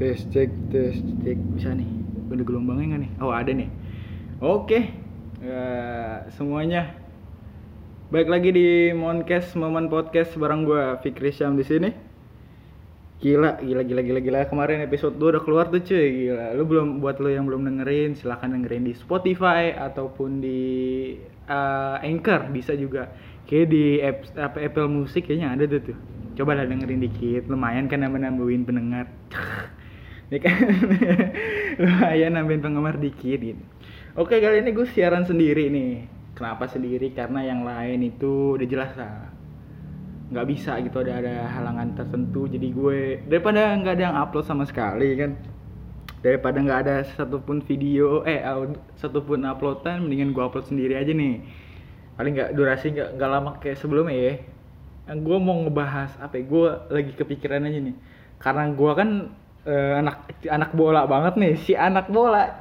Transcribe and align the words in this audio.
tes 0.00 0.24
cek 0.32 0.48
tes 0.72 0.96
cek. 0.96 1.36
Bisa 1.52 1.76
nih. 1.76 1.84
Udah 2.32 2.44
gelombangnya 2.48 2.96
nggak 2.96 3.02
nih? 3.04 3.12
Oh 3.20 3.36
ada 3.36 3.52
nih. 3.52 3.68
Oke. 4.40 4.96
Ya, 5.44 5.64
semuanya. 6.32 6.96
Baik 8.08 8.32
lagi 8.32 8.48
di 8.48 8.96
Moncast 8.96 9.52
Momen 9.60 9.92
Podcast 9.92 10.32
bareng 10.40 10.64
gue 10.64 10.96
Fikri 11.04 11.36
Syam 11.36 11.60
di 11.60 11.68
sini. 11.68 11.92
Gila 13.20 13.60
gila 13.60 13.84
gila 13.84 14.00
gila 14.00 14.20
gila. 14.24 14.40
Kemarin 14.48 14.80
episode 14.80 15.20
2 15.20 15.36
udah 15.36 15.42
keluar 15.44 15.68
tuh 15.68 15.84
cuy. 15.84 16.32
Gila. 16.32 16.56
Lu 16.56 16.64
belum 16.64 17.04
buat 17.04 17.20
lu 17.20 17.28
yang 17.28 17.44
belum 17.44 17.68
dengerin 17.68 18.16
silahkan 18.16 18.56
dengerin 18.56 18.88
di 18.88 18.96
Spotify 18.96 19.76
ataupun 19.76 20.40
di 20.40 20.60
uh, 21.44 22.00
Anchor. 22.00 22.48
Bisa 22.48 22.72
juga. 22.72 23.12
Kayak 23.44 23.66
di 23.68 24.00
app, 24.00 24.24
apa 24.48 24.64
Apple 24.64 24.88
Music 24.88 25.28
kayaknya 25.28 25.60
ada 25.60 25.68
tuh 25.68 25.92
tuh. 25.92 25.98
Coba 26.40 26.56
lah 26.56 26.64
dengerin 26.64 27.04
dikit. 27.04 27.52
Lumayan 27.52 27.84
kan 27.84 28.00
nambah 28.00 28.16
nambahin 28.16 28.64
pendengar 28.64 29.12
ya 30.30 30.38
kan 30.38 30.54
lumayan 31.82 32.38
nambahin 32.38 32.62
penggemar 32.62 32.96
dikit 32.96 33.38
gitu. 33.42 33.64
Oke 34.14 34.38
kali 34.38 34.62
ini 34.62 34.70
gue 34.70 34.86
siaran 34.86 35.26
sendiri 35.26 35.70
nih. 35.70 36.06
Kenapa 36.38 36.70
sendiri? 36.70 37.12
Karena 37.12 37.44
yang 37.44 37.66
lain 37.66 38.06
itu 38.06 38.54
udah 38.56 38.66
jelas 38.70 38.94
lah. 38.94 39.28
Nggak 40.30 40.46
bisa 40.46 40.78
gitu 40.82 41.02
ada 41.02 41.18
ada 41.18 41.34
halangan 41.50 41.98
tertentu. 41.98 42.46
Jadi 42.46 42.68
gue 42.70 42.98
daripada 43.26 43.74
nggak 43.74 43.94
ada 43.98 44.04
yang 44.10 44.16
upload 44.16 44.46
sama 44.46 44.64
sekali 44.66 45.18
kan? 45.18 45.34
Daripada 46.22 46.62
nggak 46.62 46.80
ada 46.86 46.94
satupun 47.18 47.62
video 47.66 48.22
eh 48.22 48.42
satupun 48.98 49.42
uploadan 49.46 50.06
mendingan 50.06 50.30
gue 50.30 50.42
upload 50.46 50.66
sendiri 50.70 50.94
aja 50.94 51.10
nih. 51.10 51.42
Paling 52.14 52.32
nggak 52.38 52.50
durasi 52.54 52.94
nggak 52.94 53.18
nggak 53.18 53.30
lama 53.30 53.50
kayak 53.58 53.78
sebelumnya 53.82 54.14
ya. 54.14 54.34
Gue 55.10 55.38
mau 55.42 55.58
ngebahas 55.66 56.14
apa 56.22 56.38
ya? 56.38 56.44
Gue 56.46 56.66
lagi 56.90 57.12
kepikiran 57.18 57.66
aja 57.66 57.78
nih. 57.82 57.96
Karena 58.38 58.70
gue 58.70 58.92
kan 58.94 59.10
eh, 59.66 59.92
anak 60.00 60.30
anak 60.48 60.70
bola 60.72 61.04
banget 61.04 61.34
nih. 61.36 61.52
Si 61.60 61.72
anak 61.76 62.08
bola. 62.08 62.44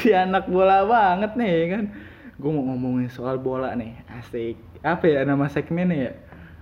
Si 0.00 0.14
anak 0.14 0.46
bola 0.46 0.86
banget 0.86 1.34
nih 1.34 1.54
kan. 1.74 1.84
Gue 2.38 2.50
mau 2.54 2.62
ngomongin 2.70 3.10
soal 3.10 3.42
bola 3.42 3.74
nih. 3.74 3.98
Asik. 4.06 4.54
Apa 4.86 5.04
ya 5.10 5.26
nama 5.26 5.50
segmennya 5.50 5.96
ya? 5.98 6.12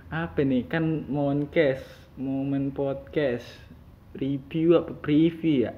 Apa 0.09 0.41
nih? 0.41 0.65
Kan 0.65 1.05
moncast 1.07 1.85
momen 2.17 2.73
podcast. 2.73 3.45
Review 4.17 4.81
apa? 4.81 4.97
Preview 4.97 5.69
ya? 5.69 5.77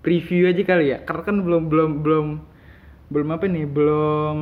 Preview 0.00 0.46
aja 0.46 0.62
kali 0.62 0.94
ya. 0.94 1.02
Karena 1.02 1.22
kan 1.26 1.36
belum 1.42 1.66
belum 1.66 1.90
belum 2.06 2.26
belum 3.10 3.26
apa 3.34 3.50
nih 3.50 3.66
belum 3.66 4.38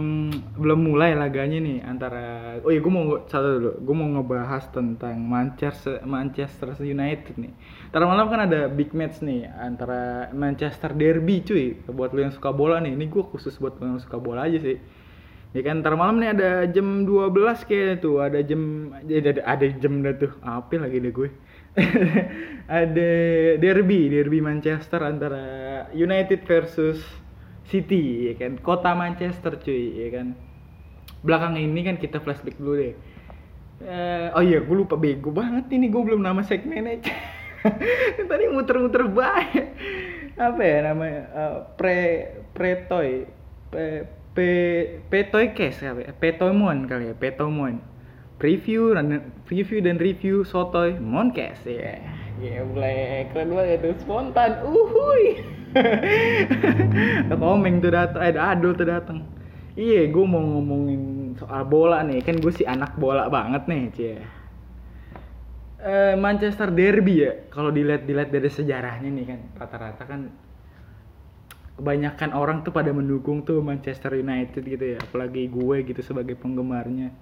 belum 0.61 0.81
mulai 0.93 1.17
laganya 1.17 1.57
nih 1.57 1.81
antara 1.89 2.25
oh 2.61 2.69
iya 2.69 2.85
gue 2.85 2.93
mau 2.93 3.25
satu 3.25 3.49
dulu 3.57 3.73
gue 3.81 3.95
mau 3.97 4.09
ngebahas 4.21 4.69
tentang 4.69 5.17
Manchester 5.25 6.05
Manchester 6.05 6.77
United 6.85 7.41
nih. 7.41 7.57
Ntar 7.89 8.05
malam 8.05 8.29
kan 8.29 8.45
ada 8.45 8.69
big 8.69 8.93
match 8.93 9.25
nih 9.25 9.49
antara 9.49 10.29
Manchester 10.37 10.93
Derby 10.93 11.41
cuy. 11.41 11.81
Buat 11.89 12.13
lo 12.13 12.21
yang 12.29 12.35
suka 12.37 12.53
bola 12.53 12.77
nih 12.85 12.93
ini 12.93 13.09
gue 13.09 13.25
khusus 13.25 13.57
buat 13.57 13.81
lo 13.81 13.97
yang 13.97 14.01
suka 14.05 14.21
bola 14.21 14.45
aja 14.45 14.61
sih. 14.61 14.77
Ya 15.57 15.65
kan 15.65 15.81
ntar 15.81 15.97
malam 15.97 16.21
nih 16.21 16.37
ada 16.37 16.69
jam 16.69 17.09
12 17.09 17.65
kayaknya 17.65 17.97
tuh 18.05 18.21
ada 18.21 18.45
jam 18.45 18.93
ada, 19.01 19.33
ada 19.49 19.67
jam 19.81 20.05
dah 20.05 20.13
tuh 20.13 20.33
apa 20.45 20.77
lagi 20.77 21.01
deh 21.01 21.13
gue? 21.17 21.31
Ada 22.69 23.11
derby 23.63 24.11
derby 24.11 24.43
Manchester 24.43 24.99
antara 24.99 25.87
United 25.95 26.43
versus 26.43 26.99
City 27.69 28.33
ya 28.33 28.35
kan? 28.41 28.57
Kota 28.61 28.97
Manchester 28.97 29.61
cuy 29.61 30.09
ya 30.09 30.09
kan? 30.21 30.33
Belakang 31.21 31.61
ini 31.61 31.81
kan 31.85 32.01
kita 32.01 32.21
flashback 32.25 32.57
dulu 32.57 32.81
deh. 32.81 32.95
Eh, 33.79 34.29
oh 34.35 34.43
iya 34.43 34.59
gue 34.59 34.75
lupa 34.75 34.99
bego 34.99 35.31
banget 35.31 35.71
ini 35.71 35.87
gue 35.87 36.03
belum 36.03 36.19
nama 36.19 36.43
segmennya 36.43 36.99
tadi 38.31 38.45
muter-muter 38.51 39.07
banget. 39.07 39.71
Apa 40.35 40.63
ya 40.65 40.79
namanya? 40.91 41.23
Eh, 41.31 41.57
pre 41.79 41.99
pretoy 42.57 43.29
pe 43.69 44.09
pe 44.33 44.49
petoy 45.13 45.53
case 45.53 45.85
apa 45.85 46.09
ya? 46.09 46.13
Petoymon 46.17 46.89
kali 46.89 47.13
ya 47.13 47.15
petoymon. 47.15 47.85
Preview 48.39 48.95
dan 48.95 49.35
preview 49.51 49.83
dan 49.83 49.99
review 49.99 50.47
sotoy 50.47 50.95
moncast 50.95 51.67
ya. 51.67 51.99
Ya 52.39 52.63
boleh 52.63 53.27
keren 53.35 53.51
banget 53.51 53.99
spontan. 53.99 54.63
Uhuy 54.63 55.43
ada 57.29 57.37
komeng 57.43 57.79
tuh 57.79 57.91
datang 57.95 58.21
ada 58.23 58.41
adul 58.53 58.73
tuh 58.75 58.87
datang 58.87 59.19
iya 59.79 60.11
gue 60.11 60.25
mau 60.27 60.43
ngomongin 60.43 61.19
soal 61.39 61.63
bola 61.65 62.03
nih. 62.03 62.27
Kan 62.27 62.43
gue 62.43 62.51
si 62.51 62.67
anak 62.67 62.99
bola 62.99 63.31
banget 63.31 63.63
nih 63.71 63.83
cie. 63.95 64.15
Eh, 65.79 66.15
Manchester 66.19 66.75
Derby 66.75 67.23
ya 67.23 67.33
kalau 67.55 67.71
dilihat 67.71 68.03
dilihat 68.03 68.35
dari 68.35 68.51
sejarahnya 68.51 69.15
nih 69.15 69.25
kan 69.31 69.41
rata-rata 69.55 70.03
kan 70.03 70.27
kebanyakan 71.79 72.35
orang 72.35 72.67
tuh 72.67 72.75
pada 72.75 72.91
mendukung 72.91 73.47
tuh 73.47 73.63
Manchester 73.63 74.19
United 74.19 74.67
gitu 74.67 74.83
ya 74.83 74.99
apalagi 74.99 75.47
gue 75.47 75.87
gitu 75.87 76.03
sebagai 76.03 76.35
penggemarnya. 76.35 77.15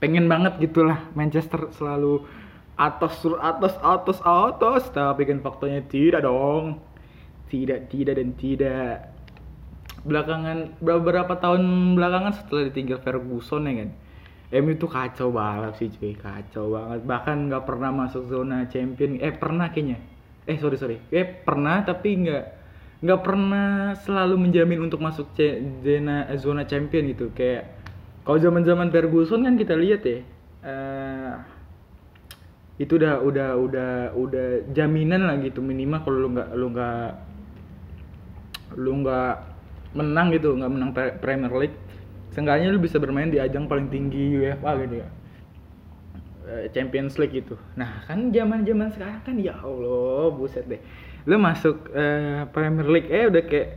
Pengen 0.00 0.32
banget 0.32 0.56
gitulah 0.64 1.12
Manchester 1.12 1.68
selalu 1.76 2.24
atas 2.80 3.20
atas 3.42 3.74
atas 3.82 4.18
atas 4.24 4.82
tapi 4.94 5.28
kan 5.28 5.42
faktanya 5.44 5.82
tidak 5.84 6.24
dong 6.24 6.78
tidak 7.48 7.88
tidak 7.90 8.14
dan 8.20 8.30
tidak. 8.36 8.94
Belakangan 10.06 10.78
beberapa 10.78 11.34
tahun 11.36 11.96
belakangan 11.98 12.32
setelah 12.38 12.70
ditinggal 12.70 13.02
Ferguson 13.02 13.66
ya 13.66 13.74
kan 13.82 13.90
MU 14.48 14.72
tuh 14.80 14.88
kacau 14.88 15.28
banget 15.28 15.72
sih 15.76 15.88
cuy. 15.92 16.16
Kacau 16.16 16.72
banget. 16.72 17.04
Bahkan 17.04 17.36
nggak 17.52 17.64
pernah 17.68 17.90
masuk 17.92 18.32
zona 18.32 18.64
champion. 18.72 19.20
Eh 19.20 19.32
pernah 19.36 19.68
kayaknya. 19.68 20.00
Eh 20.48 20.56
sorry 20.56 20.80
sorry. 20.80 20.96
Eh 21.12 21.28
pernah 21.28 21.84
tapi 21.84 22.16
nggak 22.24 22.44
nggak 23.04 23.20
pernah 23.20 23.92
selalu 24.00 24.48
menjamin 24.48 24.88
untuk 24.88 25.04
masuk 25.04 25.36
zona 25.84 26.32
zona 26.40 26.64
champion 26.64 27.12
gitu. 27.12 27.28
Kayak 27.36 27.76
kalau 28.24 28.40
zaman 28.40 28.64
zaman 28.64 28.88
Ferguson 28.88 29.44
kan 29.44 29.60
kita 29.60 29.76
lihat 29.76 30.00
ya 30.08 30.18
eh, 30.64 31.32
itu 32.80 32.96
udah 32.96 33.20
udah 33.20 33.48
udah 33.58 33.92
udah 34.16 34.46
jaminan 34.72 35.28
lah 35.28 35.36
gitu 35.44 35.58
minimal 35.60 36.00
kalau 36.06 36.18
lu 36.24 36.28
nggak 36.36 36.48
lu 36.54 36.66
nggak 36.72 37.08
lu 38.76 39.04
nggak 39.04 39.34
menang 39.96 40.34
gitu 40.34 40.52
nggak 40.52 40.72
menang 40.72 40.90
Pre- 40.92 41.16
Premier 41.22 41.52
League 41.54 41.76
seenggaknya 42.32 42.68
lu 42.70 42.78
bisa 42.78 43.00
bermain 43.00 43.32
di 43.32 43.40
ajang 43.40 43.66
paling 43.66 43.88
tinggi 43.88 44.36
UEFA 44.36 44.70
gitu 44.84 44.94
ya. 45.02 45.08
Eh, 46.48 46.66
Champions 46.72 47.16
League 47.16 47.34
gitu. 47.34 47.56
Nah 47.76 48.04
kan 48.04 48.32
zaman 48.32 48.64
zaman 48.64 48.88
sekarang 48.92 49.20
kan 49.24 49.36
ya 49.40 49.56
Allah 49.60 50.32
buset 50.32 50.64
deh. 50.68 50.80
Lu 51.24 51.40
masuk 51.40 51.88
eh, 51.92 52.44
Premier 52.52 52.88
League 52.88 53.08
eh 53.08 53.28
udah 53.28 53.42
kayak 53.44 53.68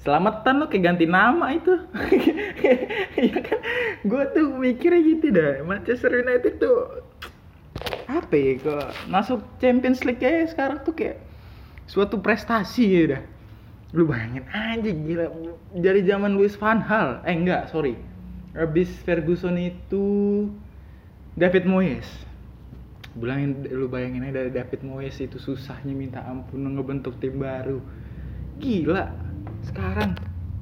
selamatan 0.00 0.60
lo 0.60 0.66
kayak 0.68 0.84
ganti 0.92 1.04
nama 1.08 1.56
itu. 1.56 1.74
Ya 3.16 3.40
kan? 3.40 3.60
Gue 4.04 4.28
tuh 4.36 4.60
mikirnya 4.60 5.00
gitu 5.00 5.32
dah. 5.32 5.64
Manchester 5.64 6.12
United 6.20 6.60
tuh 6.60 7.00
apa 8.06 8.34
ya 8.38 8.52
kok 8.60 8.86
masuk 9.10 9.40
Champions 9.58 10.04
League 10.06 10.22
kayak 10.22 10.52
sekarang 10.52 10.78
tuh 10.84 10.94
kayak 10.94 11.20
suatu 11.90 12.22
prestasi 12.22 12.84
ya 12.86 13.02
dah 13.18 13.22
lu 13.94 14.08
bayangin 14.08 14.42
aja 14.50 14.90
gila. 14.90 15.26
Dari 15.76 16.00
zaman 16.02 16.34
Luis 16.34 16.58
Van 16.58 16.82
Gaal 16.82 17.22
eh 17.22 17.34
enggak 17.34 17.70
sorry. 17.70 17.94
Habis 18.56 18.88
Ferguson 19.04 19.60
itu 19.60 20.06
David 21.36 21.68
Moyes. 21.68 22.08
Bilangin 23.14 23.62
lu 23.68 23.86
bayangin 23.86 24.26
aja 24.26 24.42
dari 24.42 24.50
David 24.50 24.80
Moyes 24.82 25.20
itu 25.22 25.36
susahnya 25.38 25.92
minta 25.92 26.24
ampun 26.24 26.66
ngebentuk 26.66 27.20
tim 27.22 27.38
baru. 27.38 27.78
Gila. 28.58 29.12
Sekarang 29.62 30.16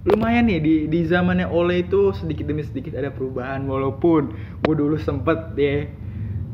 lumayan 0.04 0.44
nih 0.44 0.60
di 0.60 0.74
di 0.92 1.00
zamannya 1.08 1.48
Ole 1.48 1.88
itu 1.88 2.12
sedikit 2.12 2.44
demi 2.44 2.60
sedikit 2.60 2.92
ada 2.92 3.08
perubahan 3.08 3.64
walaupun 3.64 4.36
gue 4.60 4.74
dulu 4.76 5.00
sempet 5.00 5.56
deh 5.56 5.88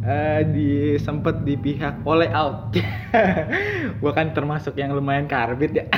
eh, 0.04 0.40
di 0.48 0.96
sempet 0.96 1.44
di 1.44 1.56
pihak 1.60 2.04
Ole 2.08 2.32
out. 2.32 2.72
Gue 4.00 4.12
kan 4.16 4.32
termasuk 4.32 4.76
yang 4.80 4.97
lumayan 4.97 5.28
karbit 5.28 5.76
ya. 5.76 5.84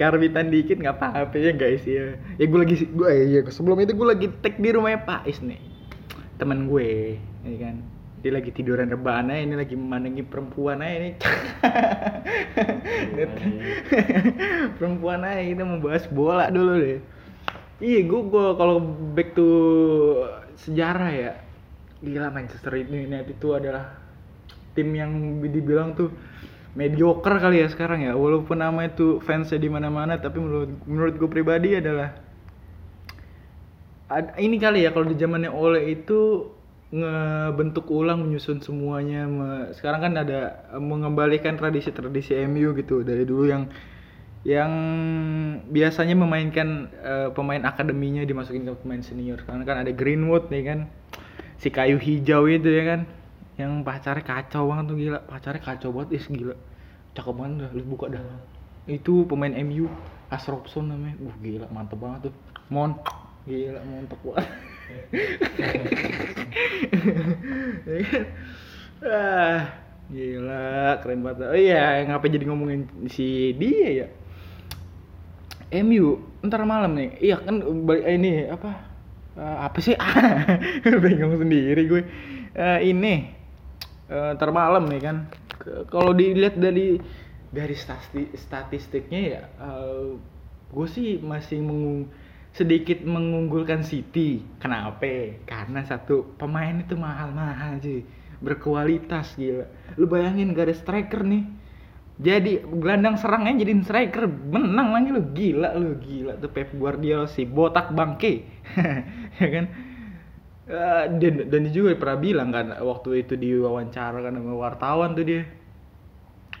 Karbitan 0.00 0.50
dikit 0.50 0.82
nggak 0.82 0.98
apa-apa 0.98 1.38
ya 1.38 1.52
guys 1.54 1.86
ya. 1.86 2.18
Ya 2.40 2.44
gue 2.48 2.58
lagi 2.58 2.82
gue 2.82 3.10
ya 3.30 3.40
sebelum 3.50 3.78
itu 3.82 3.92
gue 3.94 4.08
lagi 4.08 4.26
tag 4.42 4.58
di 4.58 4.70
rumahnya 4.74 5.06
Pak 5.06 5.28
Is 5.30 5.38
nih. 5.44 5.60
Temen 6.40 6.66
gue 6.66 7.18
ya 7.46 7.56
kan. 7.62 7.76
Dia 8.20 8.36
lagi 8.36 8.52
tiduran 8.52 8.92
rebahan 8.92 9.32
aja 9.32 9.40
ini 9.40 9.56
lagi 9.56 9.72
memandangi 9.78 10.22
perempuan 10.28 10.84
aja 10.84 10.94
ini. 10.98 11.10
Perempuan 14.76 15.24
aja 15.24 15.40
kita 15.40 15.64
mau 15.64 15.80
bahas 15.80 16.04
bola 16.12 16.52
dulu 16.52 16.76
deh. 16.80 17.00
Iya 17.80 18.04
gue 18.04 18.20
gue 18.28 18.46
kalau 18.60 18.76
back 19.16 19.32
to 19.32 19.48
sejarah 20.64 21.10
ya. 21.12 21.32
Gila 22.00 22.28
Manchester 22.32 22.72
United 22.80 23.28
itu 23.36 23.48
adalah 23.58 23.84
tim 24.76 24.88
yang 24.96 25.12
dibilang 25.44 25.92
tuh 25.98 26.08
mediocre 26.80 27.36
kali 27.44 27.62
ya 27.64 27.68
sekarang 27.74 28.00
ya. 28.08 28.12
Walaupun 28.16 28.58
nama 28.64 28.80
itu 28.90 29.20
fansnya 29.26 29.58
di 29.60 29.70
mana-mana 29.72 30.14
tapi 30.24 30.38
menurut 30.44 30.70
menurut 30.88 31.14
gue 31.20 31.30
pribadi 31.30 31.68
adalah 31.82 32.08
ad- 34.10 34.34
ini 34.40 34.56
kali 34.58 34.84
ya 34.84 34.90
kalau 34.94 35.06
di 35.08 35.16
zamannya 35.16 35.50
Ole 35.52 35.80
itu 35.94 36.50
ngebentuk 36.90 37.86
ulang 37.94 38.18
menyusun 38.26 38.58
semuanya 38.58 39.22
me- 39.30 39.70
sekarang 39.78 40.00
kan 40.10 40.14
ada 40.18 40.40
mengembalikan 40.82 41.54
tradisi-tradisi 41.54 42.34
MU 42.34 42.74
gitu. 42.74 43.06
Dari 43.06 43.22
dulu 43.22 43.44
yang 43.46 43.70
yang 44.40 44.72
biasanya 45.68 46.16
memainkan 46.16 46.88
eh, 47.04 47.28
pemain 47.36 47.60
akademinya 47.60 48.24
dimasukin 48.24 48.64
ke 48.64 48.72
pemain 48.80 49.04
senior. 49.04 49.36
Sekarang 49.44 49.68
kan 49.68 49.84
ada 49.84 49.92
Greenwood 49.92 50.48
nih 50.48 50.64
kan 50.64 50.78
si 51.60 51.68
kayu 51.68 52.00
hijau 52.00 52.48
itu 52.48 52.68
ya 52.72 52.84
kan 52.96 53.00
yang 53.60 53.84
pacarnya 53.84 54.24
kacau 54.24 54.72
banget 54.72 54.84
tuh 54.88 54.96
gila. 54.96 55.20
Pacarnya 55.28 55.60
kacau 55.60 55.92
banget 55.92 56.16
is 56.16 56.24
gila. 56.24 56.56
Cakep 57.12 57.34
banget 57.36 57.68
dah 57.68 57.70
lu 57.76 57.84
buka 57.84 58.06
dah. 58.08 58.24
Itu 58.88 59.28
pemain 59.28 59.52
MU 59.60 59.92
Asropson 60.32 60.88
namanya. 60.88 61.20
Uh 61.20 61.36
gila 61.44 61.68
mantep 61.68 62.00
banget 62.00 62.32
tuh. 62.32 62.34
Mon 62.72 62.96
gila 63.44 63.80
mantep 63.84 64.20
banget. 64.24 64.48
Ya 67.86 68.02
kan? 68.02 68.24
ah 69.06 69.60
gila 70.10 70.98
keren 71.04 71.20
banget. 71.22 71.46
Oh 71.46 71.58
iya 71.58 72.02
ngapain 72.08 72.32
jadi 72.32 72.44
ngomongin 72.48 72.88
si 73.06 73.54
dia 73.54 73.88
ya 74.04 74.06
MU 75.70 76.18
ntar 76.42 76.66
malam 76.66 76.98
nih. 76.98 77.10
Iya 77.22 77.36
kan 77.46 77.62
eh, 77.62 78.14
ini 78.18 78.50
apa? 78.50 78.70
Eh, 79.38 79.56
apa 79.66 79.78
sih? 79.78 79.94
Bingung 81.04 81.38
sendiri 81.38 81.82
gue. 81.86 82.02
Eh, 82.54 82.90
ini 82.90 83.30
eh, 84.10 84.30
ntar 84.34 84.50
malam 84.50 84.90
nih 84.90 85.00
kan. 85.00 85.16
Kalau 85.86 86.10
dilihat 86.16 86.58
dari 86.58 86.98
dari 87.50 87.74
stati- 87.74 88.34
statistiknya 88.34 89.20
ya 89.20 89.42
eh, 89.62 90.18
gue 90.70 90.86
sih 90.90 91.22
masih 91.22 91.62
mengung 91.62 92.10
sedikit 92.50 93.06
mengunggulkan 93.06 93.86
City. 93.86 94.42
Kenapa? 94.58 95.38
Karena 95.46 95.86
satu 95.86 96.34
pemain 96.34 96.82
itu 96.82 96.98
mahal-mahal 96.98 97.78
sih 97.78 98.02
berkualitas 98.42 99.38
gila. 99.38 99.70
Lu 99.94 100.10
bayangin 100.10 100.50
gak 100.50 100.66
ada 100.66 100.74
striker 100.74 101.22
nih 101.22 101.59
jadi 102.20 102.60
gelandang 102.68 103.16
serangnya 103.16 103.64
jadiin 103.64 103.80
striker. 103.80 104.28
Menang 104.28 104.92
lagi 104.92 105.08
lu. 105.08 105.22
Gila 105.32 105.72
lu 105.80 105.96
gila 105.96 106.36
tuh 106.36 106.52
Pep 106.52 106.68
Guardiola 106.76 107.24
si 107.24 107.48
botak 107.48 107.96
bangke. 107.96 108.44
Ya 109.40 109.48
kan? 109.48 109.66
Eh, 110.68 111.04
dan 111.16 111.48
dan 111.48 111.62
juga 111.72 111.96
pernah 111.96 112.20
bilang 112.20 112.48
kan 112.52 112.76
waktu 112.76 113.24
itu 113.24 113.40
diwawancara 113.40 114.20
kan 114.20 114.36
sama 114.36 114.52
wartawan 114.52 115.16
tuh 115.16 115.24
dia. 115.24 115.48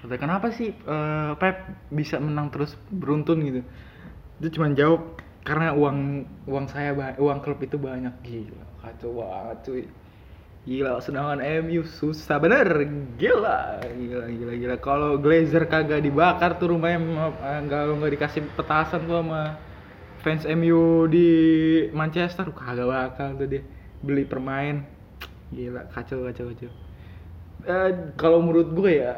Kata, 0.00 0.16
kenapa 0.16 0.48
sih 0.48 0.72
eh, 0.72 1.30
Pep 1.36 1.56
bisa 1.92 2.16
menang 2.16 2.48
terus 2.48 2.72
beruntun 2.88 3.44
gitu? 3.44 3.60
Dia 4.40 4.50
cuma 4.56 4.72
jawab 4.72 5.20
karena 5.44 5.76
uang 5.76 6.24
uang 6.48 6.66
saya 6.72 6.96
uang 7.20 7.38
klub 7.44 7.60
itu 7.60 7.76
banyak. 7.76 8.16
Gila 8.24 8.64
kacau 8.80 9.12
banget 9.20 9.58
cuy 9.68 9.82
gila 10.68 11.00
sedangkan 11.00 11.40
MU 11.64 11.82
susah. 11.84 12.36
Bener 12.36 12.66
gila. 13.16 13.80
Gila 13.84 14.26
gila 14.28 14.52
gila. 14.56 14.76
Kalau 14.80 15.16
Glazer 15.16 15.64
kagak 15.66 16.04
dibakar 16.04 16.60
tuh 16.60 16.76
rumahnya 16.76 17.00
eh, 17.40 17.58
nggak 17.64 17.82
nggak 17.96 18.12
dikasih 18.16 18.42
petasan 18.54 19.08
tuh 19.08 19.24
sama 19.24 19.56
fans 20.20 20.44
MU 20.44 21.08
di 21.08 21.28
Manchester. 21.92 22.52
Kagak 22.52 22.86
bakal 22.86 23.40
tuh 23.40 23.48
dia 23.48 23.62
beli 24.04 24.24
permain. 24.28 24.84
Gila 25.50 25.88
kacau 25.90 26.28
kacau 26.28 26.52
kacau. 26.52 26.70
Eh, 27.68 27.90
kalau 28.16 28.40
menurut 28.40 28.72
gue 28.72 29.04
ya 29.04 29.14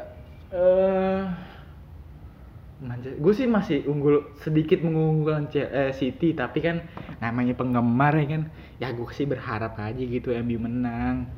eh 2.82 3.14
gue 3.14 3.32
sih 3.34 3.46
masih 3.46 3.86
unggul 3.86 4.34
sedikit 4.42 4.82
mengunggulkan 4.82 5.46
eh, 5.54 5.94
City 5.94 6.34
tapi 6.34 6.58
kan 6.58 6.82
namanya 7.22 7.54
penggemar 7.54 8.18
ya 8.18 8.26
kan. 8.26 8.42
Ya 8.82 8.90
gue 8.90 9.06
sih 9.14 9.26
berharap 9.26 9.78
aja 9.78 10.02
gitu 10.02 10.34
MU 10.42 10.58
menang. 10.58 11.30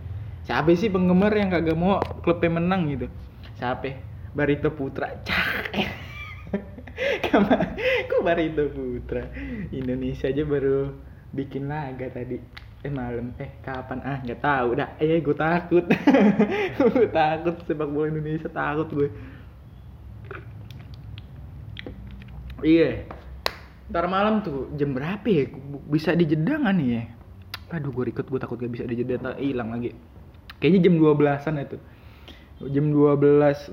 Siapa 0.45 0.73
sih 0.77 0.89
penggemar 0.89 1.33
yang 1.37 1.53
kagak 1.53 1.77
mau 1.77 2.01
klubnya 2.25 2.61
menang 2.61 2.89
gitu? 2.93 3.09
Siapa? 3.57 3.93
Barito 4.33 4.73
Putra. 4.73 5.09
Cak. 5.25 5.73
Kok 8.09 8.21
Barito 8.25 8.65
Putra? 8.73 9.29
Indonesia 9.73 10.29
aja 10.29 10.43
baru 10.45 10.97
bikin 11.33 11.69
laga 11.69 12.09
tadi. 12.09 12.41
Eh 12.85 12.93
malam. 12.93 13.33
Eh 13.41 13.61
kapan? 13.65 14.01
Ah 14.05 14.19
nggak 14.21 14.41
tahu 14.41 14.69
dah. 14.77 14.97
Eh 15.01 15.21
gue 15.21 15.37
takut. 15.37 15.85
Gue 16.77 17.09
takut 17.09 17.57
sepak 17.65 17.89
bola 17.89 18.13
Indonesia 18.13 18.49
takut 18.53 18.89
gue 18.93 19.09
Iya. 22.65 23.05
Ntar 23.93 24.09
malam 24.09 24.41
tuh 24.41 24.73
jam 24.81 24.97
berapa 24.97 25.29
ya? 25.29 25.45
Bisa 25.93 26.17
dijeda 26.17 26.57
nggak 26.57 26.75
nih 26.81 26.89
ya? 26.89 27.03
Aduh 27.77 27.93
gue 27.93 28.09
ikut 28.09 28.25
gue 28.25 28.41
takut 28.41 28.57
gak 28.57 28.73
bisa 28.73 28.89
dijeda 28.89 29.21
ntar 29.21 29.37
hilang 29.37 29.69
lagi. 29.77 29.93
Kayaknya 30.57 30.81
jam 30.89 30.95
12-an 30.97 31.55
itu. 31.61 31.79
Jam 32.73 32.87
12.00 32.89 33.69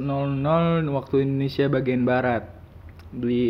waktu 0.91 1.15
Indonesia 1.23 1.65
bagian 1.71 2.03
barat. 2.03 2.43
Di 3.15 3.43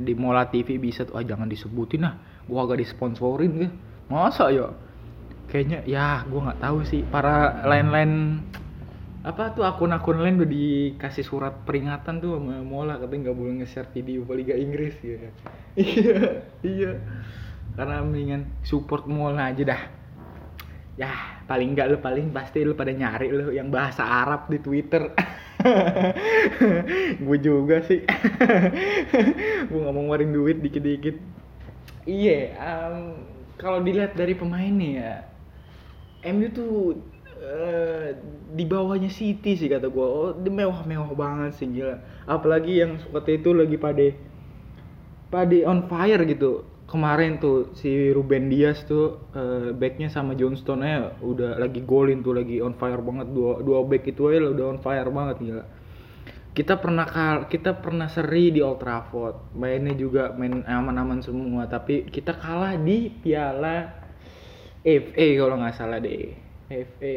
di 0.00 0.12
Mola 0.12 0.44
TV 0.52 0.76
bisa 0.76 1.08
tuh. 1.08 1.16
Ah 1.16 1.24
jangan 1.24 1.48
disebutin 1.48 2.04
lah. 2.04 2.20
Gua 2.44 2.68
agak 2.68 2.84
disponsorin 2.84 3.50
gitu. 3.56 3.72
Masa 4.12 4.52
ya? 4.52 4.68
Kayaknya 5.48 5.80
ya 5.88 6.28
gua 6.28 6.52
nggak 6.52 6.60
tahu 6.60 6.84
sih. 6.84 7.00
Para 7.08 7.64
lain-lain 7.64 8.44
apa 9.20 9.52
tuh 9.52 9.68
akun-akun 9.68 10.16
lain 10.16 10.40
udah 10.40 10.48
dikasih 10.48 11.24
surat 11.28 11.52
peringatan 11.68 12.24
tuh 12.24 12.40
sama 12.40 12.64
Mola 12.64 12.96
katanya 12.96 13.28
nggak 13.28 13.36
boleh 13.36 13.52
nge-share 13.60 13.92
video 13.92 14.24
Liga 14.32 14.56
Inggris 14.56 14.96
gitu. 15.04 15.28
iya, 15.76 16.40
iya. 16.64 16.92
Karena 17.76 18.00
mendingan 18.00 18.48
support 18.64 19.04
Mola 19.04 19.52
aja 19.52 19.76
dah. 19.76 19.82
Ya, 20.96 21.12
paling 21.44 21.76
enggak 21.76 21.92
lu 21.92 21.96
paling 22.00 22.32
pasti 22.32 22.64
lu 22.64 22.72
pada 22.72 22.96
nyari 22.96 23.28
lu 23.28 23.52
yang 23.52 23.68
bahasa 23.68 24.08
Arab 24.08 24.48
di 24.48 24.56
Twitter. 24.56 25.12
gue 27.24 27.38
juga 27.44 27.84
sih. 27.84 28.00
gue 29.68 29.80
nggak 29.80 29.94
mau 29.96 30.00
ngeluarin 30.00 30.32
duit 30.32 30.64
dikit-dikit. 30.64 31.16
Iya, 32.08 32.56
em, 32.56 32.96
kalau 33.60 33.84
dilihat 33.84 34.16
dari 34.16 34.32
pemainnya 34.32 34.90
ya, 34.96 35.14
MU 36.32 36.48
tuh 36.48 36.96
eh, 37.40 38.14
di 38.52 38.64
bawahnya 38.68 39.08
City 39.08 39.56
sih 39.56 39.68
kata 39.72 39.88
gue. 39.88 40.06
Oh, 40.06 40.36
dia 40.36 40.52
mewah-mewah 40.52 41.12
banget 41.16 41.56
sih 41.56 41.66
gila. 41.66 41.98
Apalagi 42.28 42.84
yang 42.84 43.00
waktu 43.10 43.40
itu 43.40 43.56
lagi 43.56 43.80
pada 43.80 44.06
pada 45.32 45.56
on 45.66 45.88
fire 45.88 46.22
gitu. 46.28 46.68
Kemarin 46.90 47.38
tuh 47.38 47.70
si 47.78 48.10
Ruben 48.10 48.50
Dias 48.50 48.82
tuh 48.84 49.30
eh, 49.30 49.70
backnya 49.70 50.10
sama 50.10 50.34
John 50.34 50.58
Stone 50.58 50.82
nya 50.82 51.14
udah 51.22 51.56
lagi 51.56 51.86
golin 51.86 52.20
tuh 52.20 52.34
lagi 52.34 52.58
on 52.58 52.74
fire 52.74 52.98
banget 52.98 53.30
dua 53.30 53.62
dua 53.62 53.86
back 53.86 54.10
itu 54.10 54.26
aja 54.26 54.42
udah 54.50 54.66
on 54.74 54.80
fire 54.82 55.10
banget 55.10 55.36
gila. 55.38 55.64
Kita 56.50 56.82
pernah 56.82 57.06
kal 57.06 57.46
kita 57.46 57.78
pernah 57.78 58.10
seri 58.10 58.50
di 58.50 58.58
Old 58.58 58.82
Trafford. 58.82 59.54
Mainnya 59.54 59.94
juga 59.94 60.34
main 60.34 60.66
aman-aman 60.66 61.22
semua 61.22 61.70
tapi 61.70 62.10
kita 62.10 62.34
kalah 62.34 62.74
di 62.74 63.06
Piala 63.22 64.02
FA 64.82 65.26
kalau 65.38 65.56
nggak 65.62 65.76
salah 65.78 66.02
deh. 66.02 66.49
FA 66.70 67.14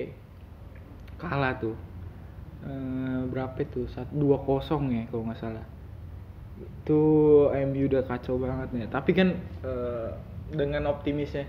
kalah 1.21 1.53
tuh. 1.63 1.75
Eh, 2.63 3.21
berapa 3.31 3.57
itu? 3.65 3.81
Satu 3.91 4.13
dua 4.23 4.37
kosong 4.47 4.83
ya 4.95 5.03
kalau 5.11 5.23
nggak 5.27 5.41
salah. 5.43 5.65
Itu 6.61 7.01
MU 7.53 7.85
udah 7.89 8.03
kacau 8.05 8.35
banget 8.37 8.67
nih. 8.75 8.85
Tapi 8.91 9.11
kan 9.15 9.27
eh, 9.63 10.09
dengan 10.53 10.83
optimisnya 10.93 11.45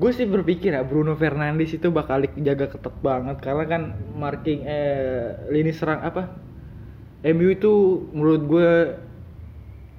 gue 0.00 0.10
sih 0.16 0.24
berpikir 0.24 0.72
ya 0.72 0.82
Bruno 0.86 1.12
Fernandes 1.18 1.74
itu 1.76 1.88
bakal 1.92 2.24
dijaga 2.24 2.66
ketat 2.72 2.96
banget. 3.02 3.36
Karena 3.44 3.64
kan 3.72 3.82
marking 4.16 4.60
eh 4.66 5.34
lini 5.52 5.72
serang 5.74 6.00
apa? 6.04 6.22
MU 7.24 7.48
itu 7.52 7.72
menurut 8.16 8.42
gue 8.48 8.70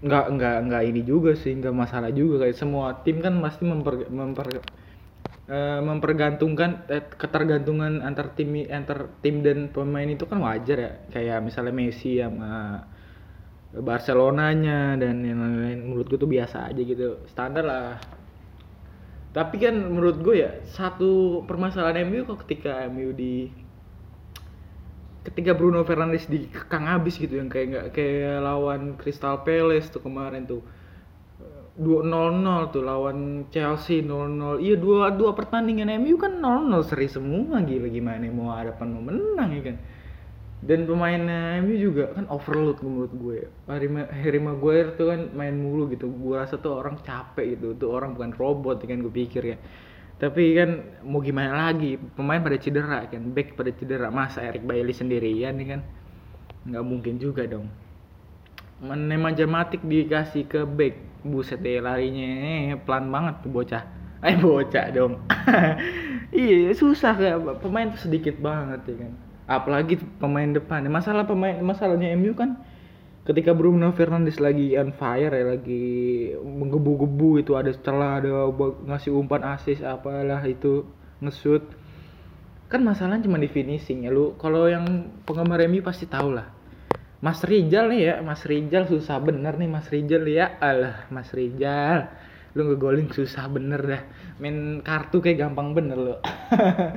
nggak 0.02 0.26
nggak 0.34 0.56
nggak 0.66 0.84
ini 0.90 1.02
juga 1.06 1.32
sih 1.38 1.54
nggak 1.60 1.76
masalah 1.76 2.10
juga. 2.20 2.36
Kayak 2.46 2.58
semua 2.62 2.88
tim 3.06 3.18
kan 3.26 3.34
pasti 3.44 3.64
memper, 3.70 3.96
memper 4.10 4.48
eh, 5.50 5.79
mempergantungkan 5.81 6.86
eh, 6.91 7.05
ketergantungan 7.17 8.05
antar 8.05 8.33
tim 8.38 8.53
antar 8.69 9.10
tim 9.25 9.41
dan 9.41 9.69
pemain 9.74 10.05
itu 10.10 10.25
kan 10.29 10.41
wajar 10.41 10.77
ya. 10.77 10.91
Kayak 11.10 11.38
misalnya 11.45 11.74
Messi 11.74 12.21
sama 12.21 12.86
Barcelonanya 13.71 15.00
dan 15.00 15.24
yang 15.24 15.39
lain-lain. 15.39 15.79
Menurut 15.88 16.05
gue 16.12 16.19
tuh 16.19 16.29
biasa 16.29 16.69
aja 16.69 16.81
gitu. 16.83 17.24
Standar 17.31 17.63
lah. 17.63 17.98
Tapi 19.31 19.55
kan 19.63 19.75
menurut 19.79 20.19
gue 20.19 20.43
ya 20.43 20.51
satu 20.67 21.43
permasalahan 21.48 22.03
MU 22.03 22.27
kok 22.27 22.43
ketika 22.43 22.83
MU 22.91 23.15
di 23.15 23.48
ketika 25.24 25.55
Bruno 25.55 25.88
Fernandes 25.88 26.27
dikekang 26.27 26.83
habis 26.83 27.15
gitu. 27.15 27.39
Yang 27.39 27.50
kayak 27.55 27.67
nggak 27.71 27.88
kayak 27.95 28.38
lawan 28.43 29.00
Crystal 29.00 29.39
Palace 29.48 29.88
tuh 29.88 30.03
kemarin 30.03 30.43
tuh 30.43 30.62
2-0-0 31.80 32.74
tuh 32.75 32.84
lawan 32.84 33.48
Chelsea 33.48 34.04
0-0 34.04 34.60
iya 34.60 34.75
dua 34.75 35.16
dua 35.16 35.32
pertandingan 35.32 35.88
MU 36.04 36.20
kan 36.20 36.44
0-0 36.44 36.68
seri 36.84 37.08
semua 37.08 37.63
gila 37.63 37.88
gimana 37.88 38.28
mau 38.28 38.51
hadapan 38.51 38.88
mau 38.92 39.04
menang 39.08 39.50
ya 39.56 39.62
kan? 39.72 39.78
Dan 40.62 40.86
pemainnya 40.86 41.58
MU 41.63 41.74
juga 41.74 42.13
kan 42.13 42.30
overload 42.30 42.86
menurut 42.86 43.13
gue 43.18 43.38
Harry, 43.66 43.90
Ma- 43.90 44.12
Harry 44.13 44.38
Maguire 44.38 44.94
tuh 44.94 45.10
kan 45.10 45.34
main 45.34 45.58
mulu 45.58 45.90
gitu. 45.90 46.06
Gue 46.06 46.38
rasa 46.38 46.62
tuh 46.62 46.78
orang 46.78 47.01
capek 47.01 47.58
gitu. 47.58 47.74
Tuh 47.74 47.90
orang 47.90 48.13
bukan 48.13 48.32
robot 48.38 48.78
ya 48.86 48.94
kan 48.94 49.01
gue 49.01 49.10
pikir 49.10 49.44
ya. 49.56 49.58
Tapi 50.22 50.54
kan 50.54 50.70
mau 51.01 51.18
gimana 51.18 51.66
lagi? 51.66 51.98
Pemain 51.98 52.38
pada 52.46 52.62
cedera 52.62 53.10
kan? 53.10 53.34
Back 53.34 53.58
pada 53.58 53.74
cedera. 53.74 54.13
Masa 54.13 54.46
Eric 54.46 54.62
Bailey 54.62 54.94
sendirian 54.94 55.58
nih 55.58 55.68
kan? 55.74 55.82
Nggak 56.70 56.84
mungkin 56.86 57.13
juga 57.18 57.50
dong. 57.50 57.66
Nemanja 58.86 59.50
Matic 59.50 59.82
dikasih 59.82 60.46
ke 60.46 60.62
back 60.62 61.11
buset 61.22 61.62
deh 61.62 61.78
larinya 61.82 62.28
eh, 62.74 62.78
pelan 62.82 63.10
banget 63.10 63.36
tuh 63.46 63.51
bocah. 63.54 63.84
Eh 64.22 64.38
bocah 64.38 64.86
dong. 64.94 65.13
Iya 66.32 66.72
susah 66.72 67.20
kayak 67.20 67.60
pemain 67.60 67.92
tuh 67.92 68.08
sedikit 68.08 68.40
banget 68.40 68.80
ya 68.88 68.96
kan. 69.04 69.12
Apalagi 69.51 70.00
pemain 70.16 70.48
depan. 70.48 70.88
Masalah 70.88 71.28
pemain 71.28 71.60
masalahnya 71.60 72.16
MU 72.16 72.32
kan 72.32 72.56
ketika 73.28 73.51
Bruno 73.51 73.92
Fernandes 73.92 74.40
lagi 74.40 74.80
on 74.80 74.96
fire 74.96 75.28
ya 75.28 75.44
lagi 75.44 76.32
menggebu-gebu 76.40 77.44
itu 77.44 77.51
ada 77.60 77.75
celah 77.75 78.24
ada 78.24 78.48
ngasih 78.88 79.12
umpan 79.12 79.44
asis 79.44 79.84
apalah 79.84 80.40
itu 80.48 80.88
ngesut 81.20 81.68
kan 82.72 82.80
masalahnya 82.80 83.28
cuma 83.28 83.36
di 83.36 83.51
finishing 83.51 84.08
ya 84.08 84.12
lu. 84.16 84.32
Kalau 84.40 84.72
yang 84.72 85.12
penggemar 85.28 85.60
MU 85.68 85.84
pasti 85.84 86.08
tahu 86.08 86.32
lah 86.32 86.61
Mas 87.22 87.46
Rijal 87.46 87.94
nih 87.94 88.01
ya 88.01 88.16
Mas 88.25 88.42
Rijal 88.50 88.90
susah 88.90 89.22
bener 89.22 89.54
nih 89.62 89.70
Mas 89.70 89.88
Rijal 89.94 90.25
ya. 90.25 90.58
Alah 90.58 91.06
Mas 91.13 91.30
Rijal 91.30 92.10
lu 92.51 92.68
ngegolin 92.68 93.08
susah 93.13 93.46
bener 93.48 93.80
dah. 93.86 94.01
Main 94.42 94.82
kartu 94.82 95.22
kayak 95.22 95.40
gampang 95.40 95.72
bener 95.78 95.96
lo 95.96 96.16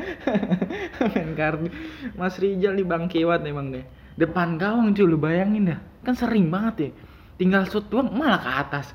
main 1.12 1.30
kartu. 1.36 1.68
Mas 2.16 2.40
Rijal 2.40 2.72
nih 2.72 2.88
bang 2.88 3.04
kiwat 3.06 3.44
emang 3.44 3.68
deh. 3.70 3.84
Depan 4.16 4.56
gawang 4.56 4.96
cuy 4.96 5.04
lu 5.04 5.20
bayangin 5.20 5.76
dah. 5.76 5.78
Kan 6.00 6.16
sering 6.16 6.48
banget 6.48 6.74
ya. 6.80 6.90
Tinggal 7.36 7.68
shoot 7.68 7.84
doang 7.92 8.08
malah 8.08 8.40
ke 8.40 8.50
atas. 8.50 8.86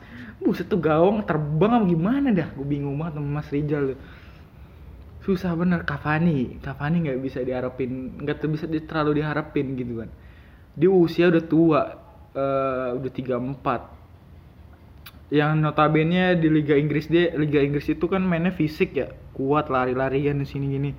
Buset 0.42 0.66
tuh 0.66 0.82
gawang 0.82 1.28
terbang 1.28 1.78
apa 1.78 1.86
gimana 1.86 2.28
dah? 2.32 2.48
Gue 2.56 2.66
bingung 2.66 2.98
banget 2.98 3.22
sama 3.22 3.30
Mas 3.40 3.48
Rijal 3.54 3.94
tuh. 3.94 4.00
Susah 5.30 5.54
bener 5.54 5.86
Cavani. 5.86 6.58
Cavani 6.58 7.06
nggak 7.06 7.22
bisa 7.22 7.46
diharapin 7.46 8.18
nggak 8.18 8.42
bisa 8.50 8.66
terlalu 8.66 9.22
diharapin 9.22 9.78
gitu 9.78 10.02
kan 10.02 10.10
di 10.76 10.88
usia 10.88 11.28
udah 11.30 11.44
tua 11.46 11.82
uh, 12.34 12.98
udah 12.98 13.12
34 13.12 14.00
yang 15.30 15.62
notabene 15.62 16.42
di 16.42 16.50
Liga 16.50 16.74
Inggris 16.74 17.06
dia 17.06 17.30
Liga 17.38 17.62
Inggris 17.62 17.86
itu 17.86 18.06
kan 18.10 18.26
mainnya 18.26 18.50
fisik 18.50 18.98
ya 18.98 19.14
kuat 19.38 19.70
lari-larian 19.70 20.42
di 20.42 20.48
sini 20.50 20.66
gini. 20.68 20.92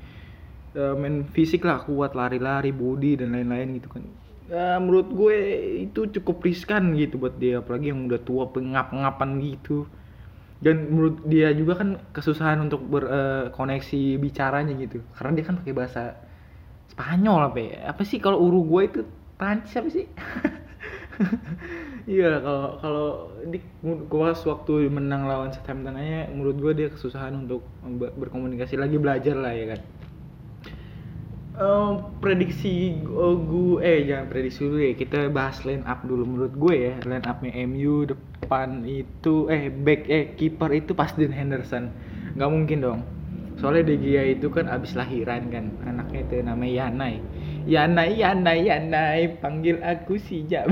Uh, 0.71 0.95
main 0.95 1.27
fisik 1.27 1.67
lah 1.67 1.83
kuat 1.83 2.15
lari-lari 2.15 2.71
body 2.71 3.19
dan 3.19 3.35
lain-lain 3.35 3.83
gitu 3.83 3.91
kan. 3.91 4.07
Uh, 4.50 4.79
menurut 4.79 5.11
gue 5.11 5.37
itu 5.83 6.07
cukup 6.15 6.47
riskan 6.47 6.95
gitu 6.95 7.19
buat 7.19 7.35
dia 7.43 7.59
apalagi 7.59 7.91
yang 7.91 8.07
udah 8.07 8.23
tua 8.23 8.47
pengap-ngapan 8.55 9.31
gitu. 9.43 9.91
Dan 10.62 10.95
menurut 10.95 11.27
dia 11.27 11.50
juga 11.57 11.83
kan 11.83 11.99
kesusahan 12.15 12.62
untuk 12.62 12.87
berkoneksi 12.87 14.03
uh, 14.15 14.21
bicaranya 14.23 14.79
gitu. 14.79 15.03
Karena 15.19 15.33
dia 15.35 15.45
kan 15.45 15.59
pakai 15.59 15.75
bahasa 15.75 16.03
Spanyol 16.95 17.50
apa 17.50 17.59
ya? 17.59 17.77
Apa 17.91 18.03
sih 18.07 18.23
kalau 18.23 18.39
Uruguay 18.39 18.87
itu 18.87 19.03
Prancis 19.41 19.81
apa 19.81 19.89
sih? 19.89 20.07
Iya 22.09 22.41
kalau 22.41 22.67
kalau 22.81 23.09
di 23.45 23.61
gua 24.09 24.33
waktu 24.33 24.89
menang 24.89 25.29
lawan 25.29 25.53
Southampton 25.53 26.01
aja 26.01 26.33
menurut 26.33 26.57
gua 26.59 26.73
dia 26.73 26.89
kesusahan 26.89 27.37
untuk 27.37 27.61
berkomunikasi 28.17 28.81
lagi 28.81 28.97
belajar 28.97 29.37
lah 29.37 29.53
ya 29.53 29.77
kan? 29.77 29.81
Um, 31.61 32.17
prediksi 32.25 33.05
gue 33.05 33.85
eh 33.85 34.09
jangan 34.09 34.33
prediksi 34.33 34.65
dulu 34.65 34.81
ya 34.81 34.97
kita 34.97 35.29
bahas 35.29 35.61
line 35.69 35.85
up 35.85 36.01
dulu. 36.09 36.25
Menurut 36.25 36.55
gue 36.57 36.75
ya 36.89 36.95
line 37.05 37.27
upnya 37.29 37.53
MU 37.69 38.09
depan 38.09 38.81
itu 38.89 39.53
eh 39.53 39.69
back 39.69 40.09
eh 40.09 40.33
kiper 40.41 40.73
itu 40.73 40.97
pas 40.97 41.13
Dean 41.13 41.37
Henderson. 41.37 41.93
Nggak 42.33 42.51
mungkin 42.51 42.79
dong. 42.81 43.01
Soalnya 43.61 43.93
De 43.93 43.97
Gea 44.01 44.25
itu 44.33 44.49
kan 44.49 44.73
abis 44.73 44.97
lahiran 44.97 45.53
kan 45.53 45.69
anaknya 45.85 46.25
itu 46.25 46.35
namanya 46.41 46.89
Yanai 46.89 47.21
Yanai 47.69 48.21
Yanai 48.21 48.69
Yanai 48.69 49.37
panggil 49.40 49.81
aku 49.85 50.17
si 50.17 50.45
Jam 50.49 50.69